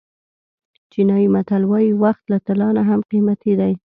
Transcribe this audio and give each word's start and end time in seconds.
چینایي 0.91 1.27
متل 1.35 1.63
وایي 1.69 1.91
وخت 2.03 2.23
له 2.31 2.37
طلا 2.47 2.69
نه 2.77 2.81
هم 2.89 2.99
قیمتي 3.11 3.53
دی. 3.59 3.73